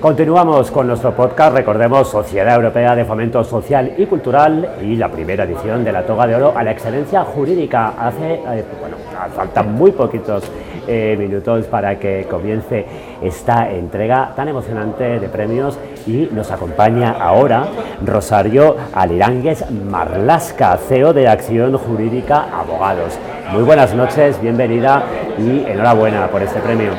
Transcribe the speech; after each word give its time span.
Continuamos 0.00 0.70
con 0.70 0.86
nuestro 0.86 1.12
podcast, 1.12 1.56
recordemos 1.56 2.08
Sociedad 2.08 2.54
Europea 2.54 2.94
de 2.94 3.04
Fomento 3.04 3.42
Social 3.42 3.94
y 3.98 4.06
Cultural 4.06 4.76
y 4.80 4.94
la 4.94 5.10
primera 5.10 5.42
edición 5.42 5.82
de 5.82 5.90
la 5.90 6.06
Toga 6.06 6.24
de 6.28 6.36
Oro 6.36 6.52
a 6.56 6.62
la 6.62 6.70
Excelencia 6.70 7.24
Jurídica. 7.24 7.94
Hace, 7.98 8.34
eh, 8.34 8.64
bueno, 8.78 8.96
faltan 9.34 9.74
muy 9.74 9.90
poquitos 9.90 10.44
eh, 10.86 11.16
minutos 11.18 11.66
para 11.66 11.98
que 11.98 12.28
comience 12.30 12.86
esta 13.20 13.72
entrega 13.72 14.34
tan 14.36 14.46
emocionante 14.46 15.18
de 15.18 15.28
premios 15.28 15.76
y 16.06 16.28
nos 16.30 16.52
acompaña 16.52 17.16
ahora 17.18 17.66
Rosario 18.06 18.76
Alirangues 18.94 19.68
Marlasca, 19.68 20.76
CEO 20.76 21.12
de 21.12 21.26
Acción 21.26 21.76
Jurídica 21.76 22.46
Abogados. 22.56 23.18
Muy 23.50 23.64
buenas 23.64 23.92
noches, 23.96 24.40
bienvenida 24.40 25.02
y 25.38 25.64
enhorabuena 25.68 26.28
por 26.28 26.40
este 26.40 26.60
premio. 26.60 26.92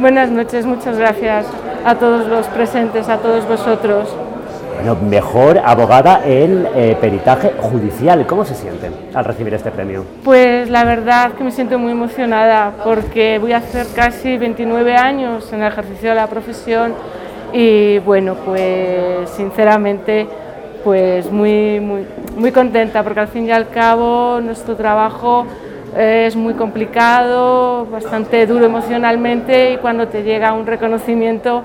Buenas 0.00 0.30
noches, 0.30 0.66
muchas 0.66 0.98
gracias 0.98 1.46
a 1.88 1.94
todos 1.94 2.26
los 2.26 2.46
presentes, 2.48 3.08
a 3.08 3.16
todos 3.16 3.48
vosotros. 3.48 4.14
Bueno, 4.74 4.96
mejor 5.08 5.58
abogada 5.64 6.20
en 6.24 6.68
eh, 6.74 6.96
peritaje 7.00 7.52
judicial. 7.58 8.26
¿Cómo 8.26 8.44
se 8.44 8.54
siente 8.54 8.90
al 9.14 9.24
recibir 9.24 9.54
este 9.54 9.70
premio? 9.70 10.04
Pues 10.22 10.68
la 10.68 10.84
verdad 10.84 11.32
que 11.32 11.42
me 11.42 11.50
siento 11.50 11.78
muy 11.78 11.92
emocionada 11.92 12.72
porque 12.84 13.38
voy 13.38 13.52
a 13.52 13.56
hacer 13.56 13.86
casi 13.94 14.36
29 14.36 14.96
años 14.96 15.50
en 15.52 15.62
el 15.62 15.72
ejercicio 15.72 16.10
de 16.10 16.14
la 16.14 16.26
profesión 16.26 16.92
y 17.52 17.98
bueno, 18.00 18.34
pues 18.44 19.30
sinceramente 19.30 20.28
pues 20.84 21.32
muy, 21.32 21.80
muy, 21.80 22.06
muy 22.36 22.52
contenta 22.52 23.02
porque 23.02 23.20
al 23.20 23.28
fin 23.28 23.46
y 23.46 23.50
al 23.50 23.68
cabo 23.70 24.40
nuestro 24.40 24.76
trabajo 24.76 25.46
es 25.96 26.36
muy 26.36 26.54
complicado, 26.54 27.86
bastante 27.86 28.46
duro 28.46 28.66
emocionalmente 28.66 29.72
y 29.72 29.76
cuando 29.78 30.06
te 30.06 30.22
llega 30.22 30.52
un 30.52 30.66
reconocimiento 30.66 31.64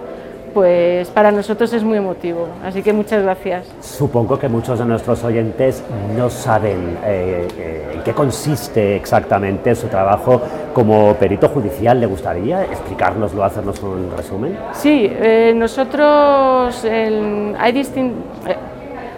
pues 0.53 1.09
para 1.09 1.31
nosotros 1.31 1.73
es 1.73 1.83
muy 1.83 1.97
emotivo. 1.97 2.47
Así 2.63 2.81
que 2.81 2.93
muchas 2.93 3.23
gracias. 3.23 3.67
Supongo 3.81 4.37
que 4.37 4.47
muchos 4.47 4.79
de 4.79 4.85
nuestros 4.85 5.23
oyentes 5.23 5.83
no 6.15 6.29
saben 6.29 6.97
eh, 7.03 7.47
eh, 7.57 7.91
en 7.95 8.03
qué 8.03 8.13
consiste 8.13 8.95
exactamente 8.95 9.75
su 9.75 9.87
trabajo 9.87 10.41
como 10.73 11.13
perito 11.15 11.49
judicial. 11.49 11.99
¿Le 11.99 12.05
gustaría 12.05 12.63
explicárnoslo, 12.63 13.43
hacernos 13.43 13.81
un 13.81 14.11
resumen? 14.15 14.57
Sí, 14.73 15.09
eh, 15.09 15.53
nosotros 15.55 16.83
hay 16.85 17.71
distintos... 17.71 18.23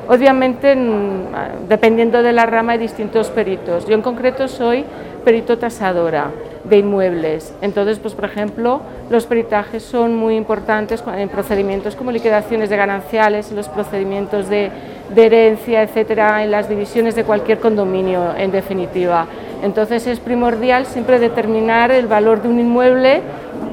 Obviamente, 0.07 0.77
dependiendo 1.67 2.21
de 2.21 2.31
la 2.31 2.45
rama, 2.45 2.73
hay 2.73 2.77
distintos 2.77 3.31
peritos. 3.31 3.87
Yo 3.87 3.95
en 3.95 4.03
concreto 4.03 4.47
soy 4.47 4.85
perito 5.23 5.57
tasadora 5.57 6.29
de 6.63 6.77
inmuebles. 6.77 7.53
Entonces, 7.61 7.97
pues 7.97 8.13
por 8.13 8.25
ejemplo, 8.25 8.81
los 9.09 9.25
peritajes 9.25 9.83
son 9.83 10.15
muy 10.15 10.35
importantes 10.35 11.03
en 11.15 11.29
procedimientos 11.29 11.95
como 11.95 12.11
liquidaciones 12.11 12.69
de 12.69 12.77
gananciales, 12.77 13.49
en 13.51 13.57
los 13.57 13.69
procedimientos 13.69 14.49
de, 14.49 14.71
herencia, 15.15 15.83
etcétera, 15.83 16.43
en 16.43 16.51
las 16.51 16.67
divisiones 16.67 17.15
de 17.15 17.23
cualquier 17.23 17.59
condominio, 17.59 18.35
en 18.35 18.51
definitiva. 18.51 19.27
Entonces 19.63 20.07
es 20.07 20.19
primordial 20.19 20.85
siempre 20.85 21.19
determinar 21.19 21.91
el 21.91 22.07
valor 22.07 22.41
de 22.41 22.49
un 22.49 22.59
inmueble 22.59 23.21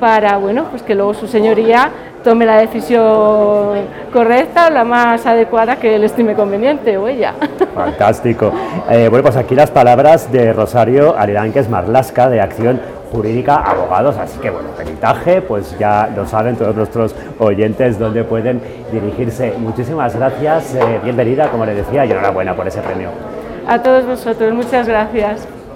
para, 0.00 0.36
bueno, 0.36 0.66
pues 0.70 0.82
que 0.82 0.94
luego 0.94 1.14
su 1.14 1.26
señoría 1.26 1.90
tome 2.22 2.46
la 2.46 2.58
decisión 2.58 3.78
correcta 4.12 4.70
la 4.70 4.84
más 4.84 5.26
adecuada 5.26 5.76
que 5.76 5.96
él 5.96 6.04
estime 6.04 6.34
conveniente 6.34 6.96
o 6.96 7.08
ella. 7.08 7.34
Fantástico. 7.74 8.52
Eh, 8.90 9.08
bueno, 9.08 9.22
pues 9.22 9.36
aquí 9.36 9.54
las 9.54 9.70
palabras 9.70 10.30
de 10.30 10.52
Rosario 10.52 11.16
Ariranques 11.18 11.68
Marlasca 11.68 12.28
de 12.28 12.40
Acción 12.40 12.80
Jurídica 13.12 13.56
Abogados, 13.56 14.16
así 14.16 14.38
que 14.40 14.48
bueno, 14.48 14.70
peritaje, 14.70 15.42
pues 15.42 15.78
ya 15.78 16.10
lo 16.16 16.26
saben 16.26 16.56
todos 16.56 16.74
nuestros 16.74 17.14
oyentes 17.38 17.98
dónde 17.98 18.24
pueden 18.24 18.62
dirigirse. 18.90 19.52
Muchísimas 19.58 20.16
gracias, 20.16 20.74
eh, 20.74 21.00
bienvenida, 21.04 21.50
como 21.50 21.66
le 21.66 21.74
decía, 21.74 22.06
y 22.06 22.10
enhorabuena 22.10 22.56
por 22.56 22.66
ese 22.66 22.80
premio. 22.80 23.10
A 23.68 23.82
todos 23.82 24.06
vosotros, 24.06 24.54
muchas 24.54 24.88
gracias. 24.88 25.46